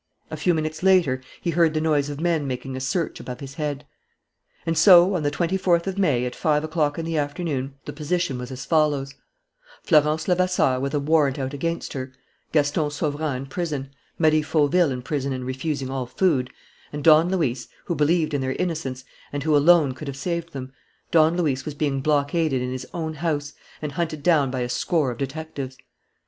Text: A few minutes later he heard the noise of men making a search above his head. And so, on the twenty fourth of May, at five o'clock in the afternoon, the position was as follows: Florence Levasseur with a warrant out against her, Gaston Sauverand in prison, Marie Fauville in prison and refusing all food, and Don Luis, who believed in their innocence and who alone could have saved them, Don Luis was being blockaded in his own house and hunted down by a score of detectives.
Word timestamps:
A 0.31 0.35
few 0.35 0.55
minutes 0.55 0.81
later 0.81 1.21
he 1.41 1.51
heard 1.51 1.75
the 1.75 1.79
noise 1.79 2.09
of 2.09 2.19
men 2.19 2.47
making 2.47 2.75
a 2.75 2.79
search 2.79 3.19
above 3.19 3.39
his 3.39 3.53
head. 3.53 3.85
And 4.65 4.75
so, 4.75 5.13
on 5.13 5.21
the 5.21 5.29
twenty 5.29 5.57
fourth 5.57 5.85
of 5.85 5.99
May, 5.99 6.25
at 6.25 6.33
five 6.35 6.63
o'clock 6.63 6.97
in 6.97 7.05
the 7.05 7.19
afternoon, 7.19 7.75
the 7.85 7.93
position 7.93 8.39
was 8.39 8.49
as 8.49 8.65
follows: 8.65 9.13
Florence 9.83 10.27
Levasseur 10.27 10.79
with 10.79 10.95
a 10.95 10.99
warrant 10.99 11.37
out 11.37 11.53
against 11.53 11.93
her, 11.93 12.11
Gaston 12.51 12.89
Sauverand 12.89 13.43
in 13.43 13.45
prison, 13.45 13.91
Marie 14.17 14.41
Fauville 14.41 14.89
in 14.89 15.03
prison 15.03 15.33
and 15.33 15.45
refusing 15.45 15.91
all 15.91 16.07
food, 16.07 16.49
and 16.91 17.03
Don 17.03 17.29
Luis, 17.29 17.67
who 17.85 17.93
believed 17.93 18.33
in 18.33 18.41
their 18.41 18.53
innocence 18.55 19.05
and 19.31 19.43
who 19.43 19.55
alone 19.55 19.91
could 19.93 20.07
have 20.07 20.17
saved 20.17 20.51
them, 20.51 20.73
Don 21.11 21.37
Luis 21.37 21.63
was 21.63 21.75
being 21.75 22.01
blockaded 22.01 22.59
in 22.59 22.71
his 22.71 22.87
own 22.91 23.13
house 23.13 23.53
and 23.83 23.91
hunted 23.91 24.23
down 24.23 24.49
by 24.49 24.61
a 24.61 24.67
score 24.69 25.11
of 25.11 25.19
detectives. 25.19 25.77